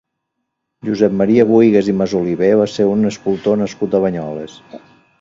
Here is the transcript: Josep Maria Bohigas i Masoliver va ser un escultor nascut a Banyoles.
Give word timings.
Josep 0.89 1.13
Maria 1.19 1.45
Bohigas 1.51 1.91
i 1.93 1.97
Masoliver 1.99 2.51
va 2.63 2.67
ser 2.79 2.89
un 2.97 3.13
escultor 3.13 3.63
nascut 3.65 3.99
a 4.01 4.07
Banyoles. 4.09 4.61